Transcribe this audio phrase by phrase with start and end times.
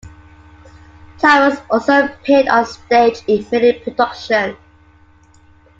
[1.19, 4.57] Thomas also appeared on stage in many productions.